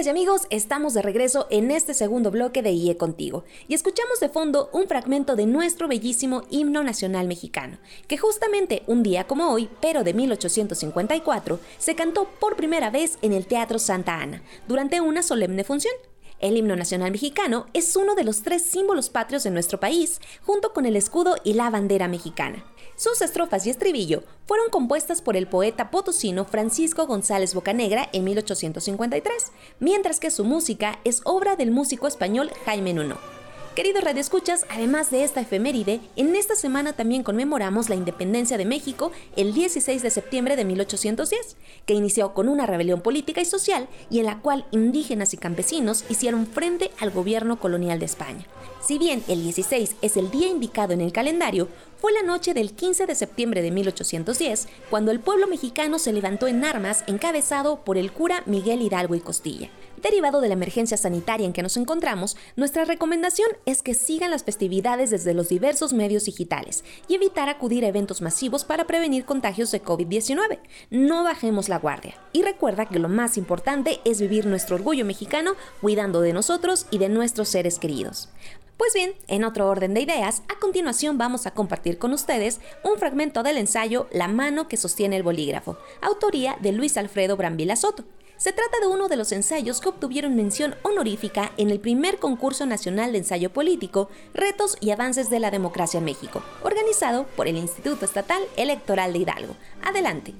Amigas 0.00 0.16
y 0.16 0.18
amigos, 0.18 0.46
estamos 0.48 0.94
de 0.94 1.02
regreso 1.02 1.46
en 1.50 1.70
este 1.70 1.92
segundo 1.92 2.30
bloque 2.30 2.62
de 2.62 2.70
IE 2.70 2.96
Contigo 2.96 3.44
y 3.68 3.74
escuchamos 3.74 4.18
de 4.18 4.30
fondo 4.30 4.70
un 4.72 4.88
fragmento 4.88 5.36
de 5.36 5.44
nuestro 5.44 5.88
bellísimo 5.88 6.44
himno 6.48 6.82
nacional 6.82 7.28
mexicano, 7.28 7.76
que 8.08 8.16
justamente 8.16 8.82
un 8.86 9.02
día 9.02 9.26
como 9.26 9.52
hoy, 9.52 9.68
pero 9.82 10.02
de 10.02 10.14
1854, 10.14 11.60
se 11.76 11.94
cantó 11.96 12.30
por 12.40 12.56
primera 12.56 12.88
vez 12.88 13.18
en 13.20 13.34
el 13.34 13.44
Teatro 13.44 13.78
Santa 13.78 14.22
Ana, 14.22 14.42
durante 14.66 15.02
una 15.02 15.22
solemne 15.22 15.64
función. 15.64 15.92
El 16.38 16.56
himno 16.56 16.76
nacional 16.76 17.12
mexicano 17.12 17.66
es 17.74 17.94
uno 17.94 18.14
de 18.14 18.24
los 18.24 18.40
tres 18.40 18.62
símbolos 18.62 19.10
patrios 19.10 19.42
de 19.42 19.50
nuestro 19.50 19.80
país, 19.80 20.22
junto 20.40 20.72
con 20.72 20.86
el 20.86 20.96
escudo 20.96 21.36
y 21.44 21.52
la 21.52 21.68
bandera 21.68 22.08
mexicana. 22.08 22.64
Sus 23.00 23.22
estrofas 23.22 23.66
y 23.66 23.70
estribillo 23.70 24.24
fueron 24.44 24.68
compuestas 24.68 25.22
por 25.22 25.34
el 25.34 25.46
poeta 25.46 25.90
potosino 25.90 26.44
Francisco 26.44 27.06
González 27.06 27.54
Bocanegra 27.54 28.10
en 28.12 28.24
1853, 28.24 29.52
mientras 29.78 30.20
que 30.20 30.30
su 30.30 30.44
música 30.44 31.00
es 31.04 31.22
obra 31.24 31.56
del 31.56 31.70
músico 31.70 32.06
español 32.06 32.50
Jaime 32.66 32.92
Nuno. 32.92 33.39
Queridos 33.74 34.02
radioescuchas, 34.02 34.66
además 34.68 35.12
de 35.12 35.22
esta 35.22 35.40
efeméride, 35.40 36.00
en 36.16 36.34
esta 36.34 36.56
semana 36.56 36.92
también 36.92 37.22
conmemoramos 37.22 37.88
la 37.88 37.94
independencia 37.94 38.58
de 38.58 38.64
México 38.64 39.12
el 39.36 39.54
16 39.54 40.02
de 40.02 40.10
septiembre 40.10 40.56
de 40.56 40.64
1810, 40.64 41.56
que 41.86 41.94
inició 41.94 42.34
con 42.34 42.48
una 42.48 42.66
rebelión 42.66 43.00
política 43.00 43.40
y 43.40 43.44
social 43.44 43.86
y 44.10 44.18
en 44.18 44.26
la 44.26 44.40
cual 44.40 44.66
indígenas 44.72 45.34
y 45.34 45.36
campesinos 45.36 46.04
hicieron 46.08 46.48
frente 46.48 46.90
al 46.98 47.12
gobierno 47.12 47.60
colonial 47.60 48.00
de 48.00 48.06
España. 48.06 48.44
Si 48.84 48.98
bien 48.98 49.22
el 49.28 49.44
16 49.44 49.94
es 50.02 50.16
el 50.16 50.32
día 50.32 50.48
indicado 50.48 50.92
en 50.92 51.00
el 51.00 51.12
calendario, 51.12 51.68
fue 52.00 52.12
la 52.12 52.22
noche 52.22 52.54
del 52.54 52.72
15 52.72 53.06
de 53.06 53.14
septiembre 53.14 53.62
de 53.62 53.70
1810 53.70 54.66
cuando 54.88 55.12
el 55.12 55.20
pueblo 55.20 55.46
mexicano 55.46 56.00
se 56.00 56.12
levantó 56.12 56.48
en 56.48 56.64
armas 56.64 57.04
encabezado 57.06 57.84
por 57.84 57.98
el 57.98 58.10
cura 58.10 58.42
Miguel 58.46 58.82
Hidalgo 58.82 59.14
y 59.14 59.20
Costilla. 59.20 59.70
Derivado 60.02 60.40
de 60.40 60.48
la 60.48 60.54
emergencia 60.54 60.96
sanitaria 60.96 61.44
en 61.44 61.52
que 61.52 61.62
nos 61.62 61.76
encontramos, 61.76 62.36
nuestra 62.56 62.86
recomendación 62.86 63.48
es 63.66 63.82
que 63.82 63.92
sigan 63.92 64.30
las 64.30 64.44
festividades 64.44 65.10
desde 65.10 65.34
los 65.34 65.50
diversos 65.50 65.92
medios 65.92 66.24
digitales 66.24 66.84
y 67.06 67.16
evitar 67.16 67.50
acudir 67.50 67.84
a 67.84 67.88
eventos 67.88 68.22
masivos 68.22 68.64
para 68.64 68.86
prevenir 68.86 69.26
contagios 69.26 69.70
de 69.72 69.82
COVID-19. 69.82 70.58
No 70.88 71.22
bajemos 71.22 71.68
la 71.68 71.78
guardia. 71.78 72.14
Y 72.32 72.42
recuerda 72.42 72.86
que 72.86 72.98
lo 72.98 73.10
más 73.10 73.36
importante 73.36 74.00
es 74.06 74.22
vivir 74.22 74.46
nuestro 74.46 74.76
orgullo 74.76 75.04
mexicano 75.04 75.52
cuidando 75.82 76.22
de 76.22 76.32
nosotros 76.32 76.86
y 76.90 76.96
de 76.96 77.10
nuestros 77.10 77.50
seres 77.50 77.78
queridos. 77.78 78.30
Pues 78.78 78.94
bien, 78.94 79.12
en 79.28 79.44
otro 79.44 79.68
orden 79.68 79.92
de 79.92 80.00
ideas, 80.00 80.42
a 80.48 80.58
continuación 80.58 81.18
vamos 81.18 81.44
a 81.44 81.50
compartir 81.50 81.98
con 81.98 82.14
ustedes 82.14 82.62
un 82.82 82.98
fragmento 82.98 83.42
del 83.42 83.58
ensayo 83.58 84.08
La 84.10 84.28
mano 84.28 84.66
que 84.66 84.78
sostiene 84.78 85.16
el 85.16 85.22
bolígrafo, 85.22 85.76
autoría 86.00 86.56
de 86.62 86.72
Luis 86.72 86.96
Alfredo 86.96 87.36
Brambila 87.36 87.76
Soto. 87.76 88.04
Se 88.40 88.54
trata 88.54 88.80
de 88.80 88.86
uno 88.86 89.08
de 89.08 89.18
los 89.18 89.32
ensayos 89.32 89.82
que 89.82 89.90
obtuvieron 89.90 90.34
mención 90.34 90.74
honorífica 90.80 91.52
en 91.58 91.68
el 91.68 91.78
primer 91.78 92.18
concurso 92.18 92.64
nacional 92.64 93.12
de 93.12 93.18
ensayo 93.18 93.52
político, 93.52 94.08
Retos 94.32 94.78
y 94.80 94.92
Avances 94.92 95.28
de 95.28 95.40
la 95.40 95.50
Democracia 95.50 95.98
en 95.98 96.04
México, 96.04 96.42
organizado 96.62 97.26
por 97.36 97.48
el 97.48 97.58
Instituto 97.58 98.06
Estatal 98.06 98.42
Electoral 98.56 99.12
de 99.12 99.18
Hidalgo. 99.18 99.56
Adelante. 99.84 100.32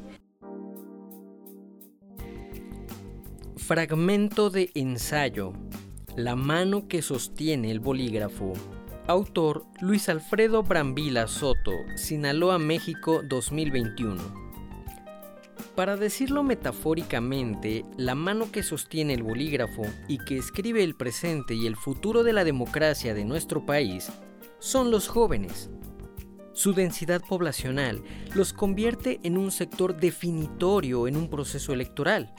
Fragmento 3.58 4.48
de 4.48 4.70
ensayo 4.72 5.52
la 6.16 6.36
mano 6.36 6.88
que 6.88 7.02
sostiene 7.02 7.70
el 7.70 7.80
bolígrafo. 7.80 8.54
Autor 9.08 9.66
Luis 9.82 10.08
Alfredo 10.08 10.62
Brambila 10.62 11.28
Soto, 11.28 11.72
Sinaloa, 11.96 12.58
México 12.58 13.20
2021. 13.28 14.49
Para 15.76 15.96
decirlo 15.96 16.42
metafóricamente, 16.42 17.84
la 17.96 18.14
mano 18.14 18.50
que 18.50 18.62
sostiene 18.62 19.14
el 19.14 19.22
bolígrafo 19.22 19.82
y 20.08 20.18
que 20.18 20.36
escribe 20.36 20.82
el 20.82 20.94
presente 20.94 21.54
y 21.54 21.66
el 21.66 21.76
futuro 21.76 22.22
de 22.22 22.32
la 22.32 22.44
democracia 22.44 23.14
de 23.14 23.24
nuestro 23.24 23.64
país 23.64 24.10
son 24.58 24.90
los 24.90 25.08
jóvenes. 25.08 25.70
Su 26.52 26.74
densidad 26.74 27.22
poblacional 27.26 28.02
los 28.34 28.52
convierte 28.52 29.20
en 29.22 29.38
un 29.38 29.50
sector 29.50 29.96
definitorio 29.96 31.06
en 31.06 31.16
un 31.16 31.30
proceso 31.30 31.72
electoral 31.72 32.34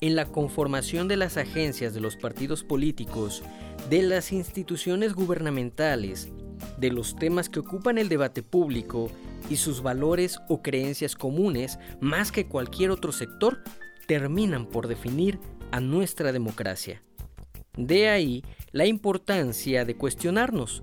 en 0.00 0.16
la 0.16 0.26
conformación 0.26 1.08
de 1.08 1.16
las 1.16 1.36
agencias 1.36 1.92
de 1.92 2.00
los 2.00 2.16
partidos 2.16 2.64
políticos, 2.64 3.42
de 3.90 4.02
las 4.02 4.32
instituciones 4.32 5.12
gubernamentales, 5.14 6.30
de 6.78 6.90
los 6.90 7.16
temas 7.16 7.48
que 7.48 7.60
ocupan 7.60 7.98
el 7.98 8.08
debate 8.08 8.42
público 8.42 9.10
y 9.48 9.56
sus 9.56 9.82
valores 9.82 10.40
o 10.48 10.62
creencias 10.62 11.14
comunes, 11.14 11.78
más 12.00 12.32
que 12.32 12.46
cualquier 12.46 12.90
otro 12.90 13.12
sector, 13.12 13.62
terminan 14.06 14.66
por 14.66 14.88
definir 14.88 15.38
a 15.70 15.80
nuestra 15.80 16.32
democracia. 16.32 17.02
De 17.76 18.08
ahí 18.08 18.44
la 18.72 18.86
importancia 18.86 19.84
de 19.84 19.96
cuestionarnos. 19.96 20.82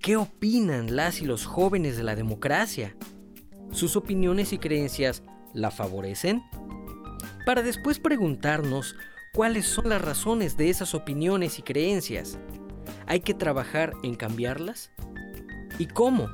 ¿Qué 0.00 0.16
opinan 0.16 0.94
las 0.94 1.20
y 1.20 1.26
los 1.26 1.44
jóvenes 1.44 1.96
de 1.96 2.04
la 2.04 2.14
democracia? 2.14 2.96
¿Sus 3.72 3.96
opiniones 3.96 4.52
y 4.52 4.58
creencias 4.58 5.22
la 5.54 5.70
favorecen? 5.70 6.42
para 7.48 7.62
después 7.62 7.98
preguntarnos 7.98 8.94
cuáles 9.32 9.64
son 9.64 9.88
las 9.88 10.02
razones 10.02 10.58
de 10.58 10.68
esas 10.68 10.94
opiniones 10.94 11.58
y 11.58 11.62
creencias. 11.62 12.38
¿Hay 13.06 13.20
que 13.20 13.32
trabajar 13.32 13.94
en 14.02 14.16
cambiarlas? 14.16 14.90
¿Y 15.78 15.86
cómo? 15.86 16.28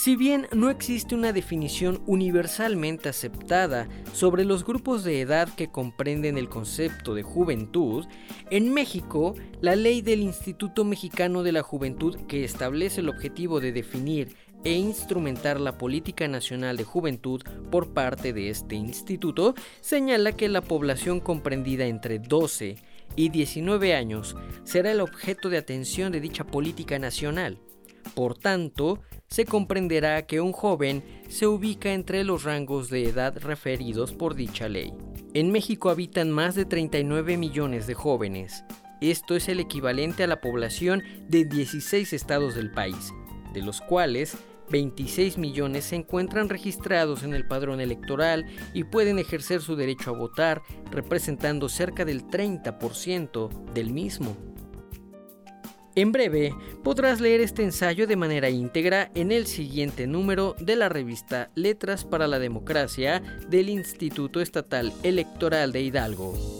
Si 0.00 0.14
bien 0.14 0.46
no 0.52 0.70
existe 0.70 1.16
una 1.16 1.32
definición 1.32 2.02
universalmente 2.06 3.08
aceptada 3.08 3.88
sobre 4.12 4.44
los 4.44 4.64
grupos 4.64 5.02
de 5.02 5.20
edad 5.20 5.52
que 5.52 5.72
comprenden 5.72 6.38
el 6.38 6.48
concepto 6.48 7.16
de 7.16 7.24
juventud, 7.24 8.06
en 8.48 8.72
México, 8.72 9.34
la 9.60 9.74
ley 9.74 10.00
del 10.00 10.20
Instituto 10.20 10.84
Mexicano 10.84 11.42
de 11.42 11.50
la 11.50 11.64
Juventud 11.64 12.16
que 12.28 12.44
establece 12.44 13.00
el 13.00 13.08
objetivo 13.08 13.58
de 13.58 13.72
definir 13.72 14.36
e 14.62 14.74
instrumentar 14.74 15.58
la 15.58 15.76
política 15.76 16.28
nacional 16.28 16.76
de 16.76 16.84
juventud 16.84 17.42
por 17.68 17.92
parte 17.92 18.32
de 18.32 18.50
este 18.50 18.76
instituto, 18.76 19.56
señala 19.80 20.30
que 20.30 20.48
la 20.48 20.62
población 20.62 21.18
comprendida 21.18 21.86
entre 21.86 22.20
12 22.20 22.76
y 23.16 23.30
19 23.30 23.96
años 23.96 24.36
será 24.62 24.92
el 24.92 25.00
objeto 25.00 25.50
de 25.50 25.58
atención 25.58 26.12
de 26.12 26.20
dicha 26.20 26.44
política 26.44 27.00
nacional. 27.00 27.58
Por 28.14 28.36
tanto, 28.36 29.00
se 29.28 29.44
comprenderá 29.44 30.26
que 30.26 30.40
un 30.40 30.52
joven 30.52 31.04
se 31.28 31.46
ubica 31.46 31.92
entre 31.92 32.24
los 32.24 32.44
rangos 32.44 32.90
de 32.90 33.04
edad 33.04 33.36
referidos 33.38 34.12
por 34.12 34.34
dicha 34.34 34.68
ley. 34.68 34.92
En 35.34 35.52
México 35.52 35.90
habitan 35.90 36.30
más 36.30 36.54
de 36.54 36.64
39 36.64 37.36
millones 37.36 37.86
de 37.86 37.94
jóvenes. 37.94 38.64
Esto 39.00 39.36
es 39.36 39.48
el 39.48 39.60
equivalente 39.60 40.24
a 40.24 40.26
la 40.26 40.40
población 40.40 41.02
de 41.28 41.44
16 41.44 42.12
estados 42.12 42.54
del 42.54 42.72
país, 42.72 43.12
de 43.52 43.62
los 43.62 43.80
cuales 43.80 44.36
26 44.70 45.38
millones 45.38 45.84
se 45.84 45.96
encuentran 45.96 46.48
registrados 46.48 47.22
en 47.22 47.34
el 47.34 47.46
padrón 47.46 47.80
electoral 47.80 48.46
y 48.74 48.84
pueden 48.84 49.18
ejercer 49.18 49.60
su 49.60 49.76
derecho 49.76 50.10
a 50.10 50.18
votar, 50.18 50.62
representando 50.90 51.68
cerca 51.68 52.04
del 52.04 52.26
30% 52.26 53.72
del 53.72 53.90
mismo. 53.90 54.36
En 55.94 56.12
breve 56.12 56.54
podrás 56.84 57.20
leer 57.20 57.40
este 57.40 57.64
ensayo 57.64 58.06
de 58.06 58.16
manera 58.16 58.50
íntegra 58.50 59.10
en 59.14 59.32
el 59.32 59.46
siguiente 59.46 60.06
número 60.06 60.54
de 60.60 60.76
la 60.76 60.88
revista 60.88 61.50
Letras 61.54 62.04
para 62.04 62.28
la 62.28 62.38
Democracia 62.38 63.22
del 63.48 63.68
Instituto 63.68 64.40
Estatal 64.40 64.92
Electoral 65.02 65.72
de 65.72 65.82
Hidalgo. 65.82 66.58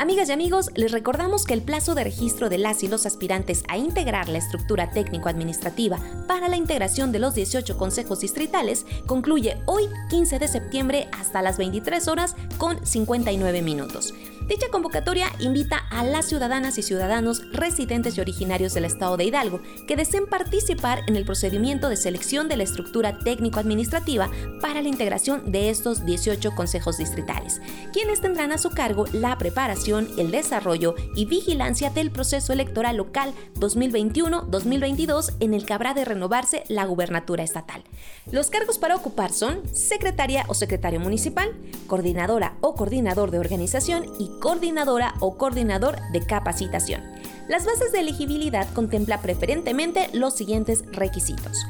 Amigas 0.00 0.30
y 0.30 0.32
amigos, 0.32 0.70
les 0.76 0.92
recordamos 0.92 1.44
que 1.44 1.52
el 1.52 1.60
plazo 1.60 1.94
de 1.94 2.04
registro 2.04 2.48
de 2.48 2.56
las 2.56 2.82
y 2.82 2.88
los 2.88 3.04
aspirantes 3.04 3.62
a 3.68 3.76
integrar 3.76 4.30
la 4.30 4.38
estructura 4.38 4.90
técnico-administrativa 4.92 5.98
para 6.26 6.48
la 6.48 6.56
integración 6.56 7.12
de 7.12 7.18
los 7.18 7.34
18 7.34 7.76
consejos 7.76 8.20
distritales 8.20 8.86
concluye 9.06 9.58
hoy 9.66 9.84
15 10.08 10.38
de 10.38 10.48
septiembre 10.48 11.08
hasta 11.12 11.42
las 11.42 11.58
23 11.58 12.08
horas 12.08 12.34
con 12.56 12.84
59 12.86 13.60
minutos. 13.60 14.14
Dicha 14.50 14.66
convocatoria 14.68 15.28
invita 15.38 15.76
a 15.90 16.02
las 16.02 16.26
ciudadanas 16.26 16.76
y 16.76 16.82
ciudadanos 16.82 17.44
residentes 17.52 18.18
y 18.18 18.20
originarios 18.20 18.74
del 18.74 18.84
estado 18.84 19.16
de 19.16 19.22
Hidalgo 19.22 19.60
que 19.86 19.94
deseen 19.94 20.26
participar 20.26 21.04
en 21.06 21.14
el 21.14 21.24
procedimiento 21.24 21.88
de 21.88 21.94
selección 21.94 22.48
de 22.48 22.56
la 22.56 22.64
estructura 22.64 23.16
técnico-administrativa 23.20 24.28
para 24.60 24.82
la 24.82 24.88
integración 24.88 25.52
de 25.52 25.70
estos 25.70 26.04
18 26.04 26.56
consejos 26.56 26.98
distritales, 26.98 27.62
quienes 27.92 28.20
tendrán 28.20 28.50
a 28.50 28.58
su 28.58 28.70
cargo 28.70 29.04
la 29.12 29.38
preparación, 29.38 30.08
el 30.18 30.32
desarrollo 30.32 30.96
y 31.14 31.26
vigilancia 31.26 31.90
del 31.90 32.10
proceso 32.10 32.52
electoral 32.52 32.96
local 32.96 33.32
2021-2022 33.54 35.36
en 35.38 35.54
el 35.54 35.64
que 35.64 35.74
habrá 35.74 35.94
de 35.94 36.04
renovarse 36.04 36.64
la 36.66 36.86
gubernatura 36.86 37.44
estatal. 37.44 37.84
Los 38.32 38.50
cargos 38.50 38.78
para 38.78 38.96
ocupar 38.96 39.32
son 39.32 39.60
secretaria 39.72 40.44
o 40.48 40.54
secretario 40.54 40.98
municipal, 40.98 41.54
coordinadora 41.86 42.56
o 42.60 42.74
coordinador 42.74 43.30
de 43.30 43.38
organización 43.38 44.06
y 44.18 44.39
coordinadora 44.40 45.14
o 45.20 45.36
coordinador 45.36 46.00
de 46.12 46.26
capacitación. 46.26 47.02
Las 47.48 47.64
bases 47.64 47.92
de 47.92 48.00
elegibilidad 48.00 48.68
contempla 48.72 49.22
preferentemente 49.22 50.08
los 50.12 50.34
siguientes 50.34 50.84
requisitos. 50.92 51.64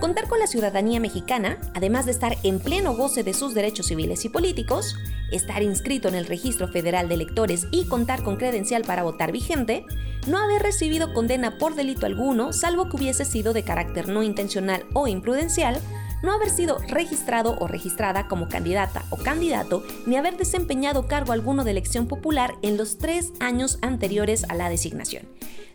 Contar 0.00 0.28
con 0.28 0.38
la 0.38 0.46
ciudadanía 0.46 0.98
mexicana, 0.98 1.58
además 1.74 2.06
de 2.06 2.12
estar 2.12 2.36
en 2.42 2.58
pleno 2.58 2.94
goce 2.94 3.22
de 3.22 3.34
sus 3.34 3.54
derechos 3.54 3.86
civiles 3.86 4.24
y 4.24 4.28
políticos, 4.28 4.96
estar 5.30 5.62
inscrito 5.62 6.08
en 6.08 6.14
el 6.14 6.26
Registro 6.26 6.68
Federal 6.68 7.08
de 7.08 7.14
Electores 7.14 7.66
y 7.70 7.86
contar 7.86 8.22
con 8.22 8.36
credencial 8.36 8.82
para 8.82 9.04
votar 9.04 9.32
vigente, 9.32 9.84
no 10.26 10.38
haber 10.38 10.62
recibido 10.62 11.14
condena 11.14 11.56
por 11.58 11.74
delito 11.74 12.06
alguno, 12.06 12.52
salvo 12.52 12.88
que 12.88 12.96
hubiese 12.96 13.24
sido 13.24 13.52
de 13.52 13.64
carácter 13.64 14.08
no 14.08 14.22
intencional 14.22 14.86
o 14.92 15.08
imprudencial, 15.08 15.80
no 16.22 16.32
haber 16.32 16.50
sido 16.50 16.78
registrado 16.88 17.56
o 17.58 17.66
registrada 17.66 18.28
como 18.28 18.48
candidata 18.48 19.04
o 19.10 19.16
candidato, 19.16 19.82
ni 20.06 20.16
haber 20.16 20.36
desempeñado 20.36 21.06
cargo 21.06 21.32
alguno 21.32 21.64
de 21.64 21.72
elección 21.72 22.06
popular 22.06 22.54
en 22.62 22.76
los 22.76 22.98
tres 22.98 23.32
años 23.40 23.78
anteriores 23.82 24.44
a 24.48 24.54
la 24.54 24.68
designación. 24.68 25.26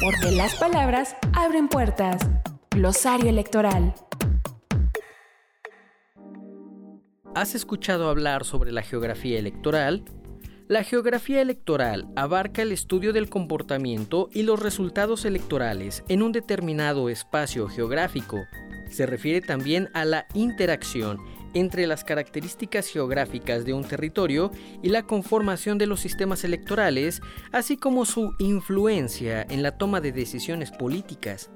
Porque 0.01 0.31
las 0.31 0.55
palabras 0.55 1.17
abren 1.33 1.67
puertas. 1.67 2.25
Glosario 2.71 3.29
electoral. 3.29 3.93
¿Has 7.35 7.53
escuchado 7.55 8.09
hablar 8.09 8.43
sobre 8.43 8.71
la 8.71 8.81
geografía 8.81 9.37
electoral? 9.37 10.03
La 10.69 10.83
geografía 10.83 11.41
electoral 11.41 12.07
abarca 12.15 12.61
el 12.61 12.71
estudio 12.71 13.11
del 13.11 13.27
comportamiento 13.27 14.29
y 14.31 14.43
los 14.43 14.59
resultados 14.59 15.25
electorales 15.25 16.03
en 16.09 16.21
un 16.21 16.31
determinado 16.31 17.09
espacio 17.09 17.67
geográfico. 17.67 18.37
Se 18.91 19.07
refiere 19.07 19.41
también 19.41 19.89
a 19.95 20.05
la 20.05 20.27
interacción 20.35 21.17
entre 21.55 21.87
las 21.87 22.03
características 22.03 22.87
geográficas 22.87 23.65
de 23.65 23.73
un 23.73 23.83
territorio 23.83 24.51
y 24.83 24.89
la 24.89 25.07
conformación 25.07 25.79
de 25.79 25.87
los 25.87 26.01
sistemas 26.01 26.43
electorales, 26.43 27.23
así 27.51 27.75
como 27.75 28.05
su 28.05 28.35
influencia 28.37 29.41
en 29.49 29.63
la 29.63 29.75
toma 29.75 30.01
de 30.01 30.11
decisiones 30.11 30.69
políticas. 30.69 31.49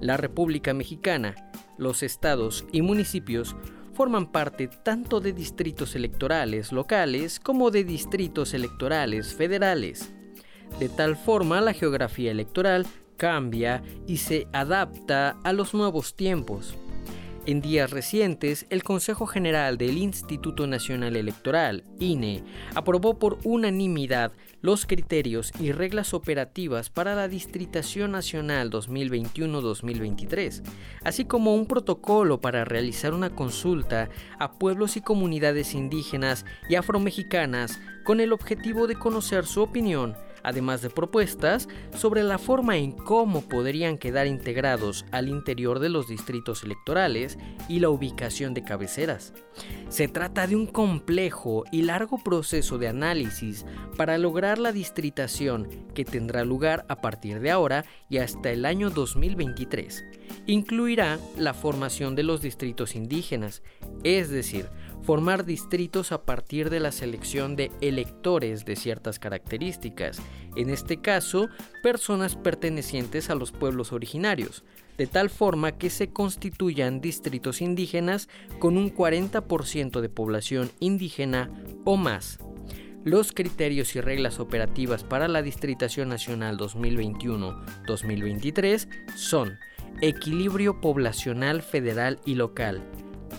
La 0.00 0.16
República 0.16 0.74
Mexicana, 0.74 1.36
los 1.78 2.02
estados 2.02 2.64
y 2.72 2.82
municipios 2.82 3.54
forman 4.00 4.32
parte 4.32 4.66
tanto 4.66 5.20
de 5.20 5.34
distritos 5.34 5.94
electorales 5.94 6.72
locales 6.72 7.38
como 7.38 7.70
de 7.70 7.84
distritos 7.84 8.54
electorales 8.54 9.34
federales. 9.34 10.10
De 10.78 10.88
tal 10.88 11.16
forma, 11.16 11.60
la 11.60 11.74
geografía 11.74 12.30
electoral 12.30 12.86
cambia 13.18 13.82
y 14.06 14.16
se 14.16 14.48
adapta 14.54 15.36
a 15.44 15.52
los 15.52 15.74
nuevos 15.74 16.16
tiempos. 16.16 16.78
En 17.50 17.60
días 17.60 17.90
recientes, 17.90 18.64
el 18.70 18.84
Consejo 18.84 19.26
General 19.26 19.76
del 19.76 19.98
Instituto 19.98 20.68
Nacional 20.68 21.16
Electoral, 21.16 21.82
INE, 21.98 22.44
aprobó 22.76 23.18
por 23.18 23.38
unanimidad 23.42 24.30
los 24.60 24.86
criterios 24.86 25.50
y 25.58 25.72
reglas 25.72 26.14
operativas 26.14 26.90
para 26.90 27.16
la 27.16 27.26
Distritación 27.26 28.12
Nacional 28.12 28.70
2021-2023, 28.70 30.62
así 31.02 31.24
como 31.24 31.56
un 31.56 31.66
protocolo 31.66 32.40
para 32.40 32.64
realizar 32.64 33.14
una 33.14 33.30
consulta 33.30 34.10
a 34.38 34.52
pueblos 34.52 34.96
y 34.96 35.00
comunidades 35.00 35.74
indígenas 35.74 36.46
y 36.68 36.76
afromexicanas 36.76 37.80
con 38.04 38.20
el 38.20 38.32
objetivo 38.32 38.86
de 38.86 38.94
conocer 38.94 39.44
su 39.44 39.60
opinión 39.60 40.14
además 40.42 40.82
de 40.82 40.90
propuestas 40.90 41.68
sobre 41.94 42.22
la 42.22 42.38
forma 42.38 42.76
en 42.76 42.92
cómo 42.92 43.42
podrían 43.42 43.98
quedar 43.98 44.26
integrados 44.26 45.04
al 45.12 45.28
interior 45.28 45.78
de 45.78 45.88
los 45.88 46.08
distritos 46.08 46.62
electorales 46.62 47.38
y 47.68 47.80
la 47.80 47.90
ubicación 47.90 48.54
de 48.54 48.64
cabeceras. 48.64 49.32
Se 49.88 50.08
trata 50.08 50.46
de 50.46 50.56
un 50.56 50.66
complejo 50.66 51.64
y 51.72 51.82
largo 51.82 52.18
proceso 52.22 52.78
de 52.78 52.88
análisis 52.88 53.66
para 53.96 54.18
lograr 54.18 54.58
la 54.58 54.72
distritación 54.72 55.68
que 55.94 56.04
tendrá 56.04 56.44
lugar 56.44 56.84
a 56.88 57.00
partir 57.00 57.40
de 57.40 57.50
ahora 57.50 57.84
y 58.08 58.18
hasta 58.18 58.50
el 58.50 58.64
año 58.64 58.90
2023. 58.90 60.04
Incluirá 60.46 61.18
la 61.36 61.54
formación 61.54 62.14
de 62.14 62.22
los 62.22 62.40
distritos 62.40 62.94
indígenas, 62.94 63.62
es 64.04 64.30
decir, 64.30 64.68
formar 65.02 65.44
distritos 65.44 66.12
a 66.12 66.22
partir 66.22 66.70
de 66.70 66.80
la 66.80 66.92
selección 66.92 67.56
de 67.56 67.70
electores 67.80 68.64
de 68.64 68.76
ciertas 68.76 69.18
características, 69.18 70.22
en 70.56 70.70
este 70.70 71.00
caso, 71.00 71.48
personas 71.82 72.36
pertenecientes 72.36 73.28
a 73.30 73.34
los 73.34 73.50
pueblos 73.52 73.92
originarios, 73.92 74.64
de 74.98 75.06
tal 75.06 75.30
forma 75.30 75.72
que 75.72 75.90
se 75.90 76.12
constituyan 76.12 77.00
distritos 77.00 77.62
indígenas 77.62 78.28
con 78.58 78.76
un 78.76 78.94
40% 78.94 80.00
de 80.00 80.08
población 80.08 80.70
indígena 80.78 81.50
o 81.84 81.96
más. 81.96 82.38
los 83.02 83.32
criterios 83.32 83.96
y 83.96 84.02
reglas 84.02 84.40
operativas 84.40 85.04
para 85.04 85.26
la 85.26 85.40
Distritación 85.40 86.10
Nacional 86.10 86.58
2021-2023 86.58 88.88
son 89.16 89.58
equilibrio 90.02 90.82
poblacional 90.82 91.62
federal 91.62 92.20
y 92.26 92.34
local, 92.34 92.82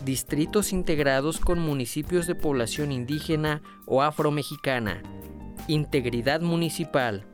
distritos 0.05 0.73
integrados 0.73 1.39
con 1.39 1.59
municipios 1.59 2.27
de 2.27 2.35
población 2.35 2.91
indígena 2.91 3.61
o 3.85 4.01
afromexicana, 4.01 5.01
integridad 5.67 6.41
municipal, 6.41 7.25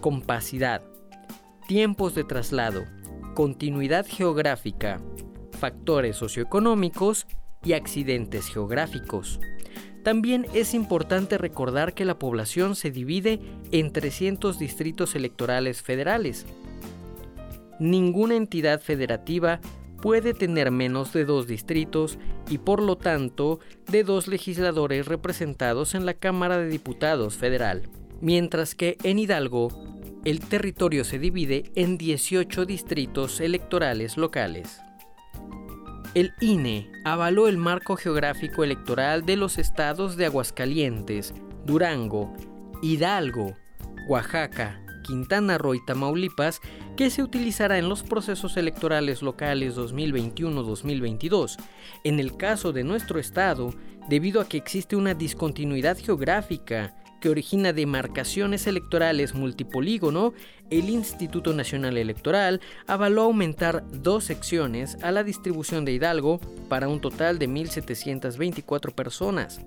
compacidad, 0.00 0.82
tiempos 1.66 2.14
de 2.14 2.24
traslado, 2.24 2.84
continuidad 3.34 4.06
geográfica, 4.08 5.00
factores 5.52 6.16
socioeconómicos 6.16 7.26
y 7.64 7.72
accidentes 7.72 8.48
geográficos. 8.48 9.40
También 10.04 10.46
es 10.54 10.74
importante 10.74 11.38
recordar 11.38 11.92
que 11.92 12.04
la 12.04 12.18
población 12.18 12.76
se 12.76 12.90
divide 12.90 13.40
en 13.72 13.92
300 13.92 14.58
distritos 14.58 15.14
electorales 15.14 15.82
federales. 15.82 16.46
Ninguna 17.80 18.36
entidad 18.36 18.80
federativa 18.80 19.60
puede 20.00 20.34
tener 20.34 20.70
menos 20.70 21.12
de 21.12 21.24
dos 21.24 21.46
distritos 21.46 22.18
y 22.48 22.58
por 22.58 22.82
lo 22.82 22.96
tanto 22.96 23.60
de 23.90 24.04
dos 24.04 24.28
legisladores 24.28 25.06
representados 25.06 25.94
en 25.94 26.06
la 26.06 26.14
Cámara 26.14 26.58
de 26.58 26.68
Diputados 26.68 27.36
federal, 27.36 27.88
mientras 28.20 28.74
que 28.74 28.96
en 29.02 29.18
Hidalgo 29.18 29.68
el 30.24 30.40
territorio 30.40 31.04
se 31.04 31.18
divide 31.18 31.70
en 31.74 31.98
18 31.98 32.66
distritos 32.66 33.40
electorales 33.40 34.16
locales. 34.16 34.80
El 36.14 36.32
INE 36.40 36.90
avaló 37.04 37.48
el 37.48 37.58
marco 37.58 37.96
geográfico 37.96 38.64
electoral 38.64 39.24
de 39.26 39.36
los 39.36 39.58
estados 39.58 40.16
de 40.16 40.26
Aguascalientes, 40.26 41.34
Durango, 41.64 42.32
Hidalgo, 42.82 43.54
Oaxaca, 44.08 44.80
Quintana 45.08 45.56
Roo 45.56 45.74
y 45.74 45.82
Tamaulipas 45.82 46.60
que 46.94 47.08
se 47.08 47.22
utilizará 47.22 47.78
en 47.78 47.88
los 47.88 48.02
procesos 48.02 48.58
electorales 48.58 49.22
locales 49.22 49.74
2021-2022. 49.74 51.56
En 52.04 52.20
el 52.20 52.36
caso 52.36 52.74
de 52.74 52.84
nuestro 52.84 53.18
estado, 53.18 53.74
debido 54.10 54.42
a 54.42 54.48
que 54.48 54.58
existe 54.58 54.96
una 54.96 55.14
discontinuidad 55.14 55.96
geográfica 55.96 56.94
que 57.22 57.30
origina 57.30 57.72
demarcaciones 57.72 58.66
electorales 58.66 59.34
multipolígono, 59.34 60.34
el 60.68 60.90
Instituto 60.90 61.54
Nacional 61.54 61.96
Electoral 61.96 62.60
avaló 62.86 63.22
aumentar 63.22 63.84
dos 63.90 64.24
secciones 64.24 64.98
a 65.02 65.10
la 65.10 65.24
distribución 65.24 65.86
de 65.86 65.92
Hidalgo 65.92 66.38
para 66.68 66.86
un 66.88 67.00
total 67.00 67.38
de 67.38 67.48
1.724 67.48 68.92
personas. 68.92 69.60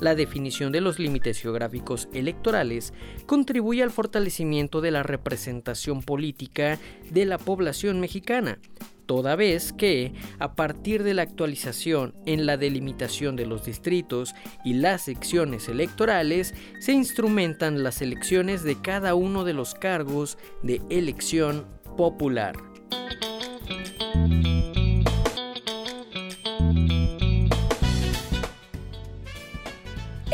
La 0.00 0.14
definición 0.14 0.72
de 0.72 0.80
los 0.80 0.98
límites 0.98 1.40
geográficos 1.40 2.08
electorales 2.12 2.92
contribuye 3.26 3.82
al 3.82 3.90
fortalecimiento 3.90 4.80
de 4.80 4.90
la 4.90 5.02
representación 5.02 6.02
política 6.02 6.78
de 7.10 7.26
la 7.26 7.38
población 7.38 8.00
mexicana, 8.00 8.58
toda 9.10 9.34
vez 9.34 9.72
que, 9.72 10.14
a 10.38 10.54
partir 10.54 11.02
de 11.02 11.14
la 11.14 11.22
actualización 11.22 12.14
en 12.26 12.46
la 12.46 12.56
delimitación 12.56 13.34
de 13.34 13.44
los 13.44 13.64
distritos 13.64 14.34
y 14.64 14.74
las 14.74 15.02
secciones 15.02 15.68
electorales, 15.68 16.54
se 16.78 16.92
instrumentan 16.92 17.82
las 17.82 18.02
elecciones 18.02 18.62
de 18.62 18.80
cada 18.80 19.16
uno 19.16 19.44
de 19.44 19.52
los 19.52 19.74
cargos 19.74 20.38
de 20.62 20.80
elección 20.90 21.66
popular. 21.96 22.54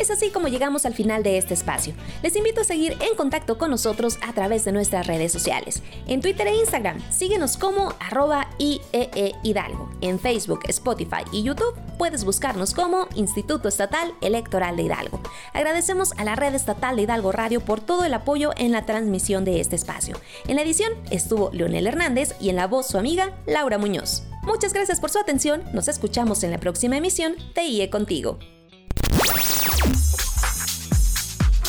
Es 0.07 0.11
así 0.11 0.29
como 0.29 0.47
llegamos 0.47 0.85
al 0.85 0.93
final 0.93 1.21
de 1.21 1.37
este 1.37 1.53
espacio. 1.53 1.93
Les 2.23 2.33
invito 2.37 2.61
a 2.61 2.63
seguir 2.63 2.95
en 3.01 3.17
contacto 3.17 3.57
con 3.57 3.69
nosotros 3.69 4.17
a 4.25 4.31
través 4.31 4.63
de 4.63 4.71
nuestras 4.71 5.05
redes 5.05 5.33
sociales. 5.33 5.83
En 6.07 6.21
Twitter 6.21 6.47
e 6.47 6.55
Instagram, 6.55 6.97
síguenos 7.11 7.57
como 7.57 7.93
arroba 7.99 8.47
IEE 8.57 9.35
Hidalgo. 9.43 9.89
En 9.99 10.17
Facebook, 10.17 10.61
Spotify 10.69 11.25
y 11.33 11.43
YouTube 11.43 11.75
puedes 11.97 12.23
buscarnos 12.23 12.73
como 12.73 13.09
Instituto 13.15 13.67
Estatal 13.67 14.13
Electoral 14.21 14.77
de 14.77 14.83
Hidalgo. 14.83 15.19
Agradecemos 15.51 16.13
a 16.13 16.23
la 16.23 16.37
red 16.37 16.55
estatal 16.55 16.95
de 16.95 17.01
Hidalgo 17.01 17.33
Radio 17.33 17.59
por 17.59 17.81
todo 17.81 18.05
el 18.05 18.13
apoyo 18.13 18.51
en 18.55 18.71
la 18.71 18.85
transmisión 18.85 19.43
de 19.43 19.59
este 19.59 19.75
espacio. 19.75 20.15
En 20.47 20.55
la 20.55 20.61
edición 20.61 20.93
estuvo 21.11 21.49
Leonel 21.51 21.85
Hernández 21.85 22.33
y 22.39 22.47
en 22.47 22.55
la 22.55 22.67
voz 22.67 22.87
su 22.87 22.97
amiga 22.97 23.35
Laura 23.45 23.77
Muñoz. 23.77 24.23
Muchas 24.43 24.71
gracias 24.71 25.01
por 25.01 25.09
su 25.09 25.19
atención, 25.19 25.63
nos 25.73 25.89
escuchamos 25.89 26.43
en 26.43 26.51
la 26.51 26.61
próxima 26.61 26.95
emisión 26.95 27.35
de 27.55 27.65
IE 27.65 27.89
Contigo. 27.89 28.39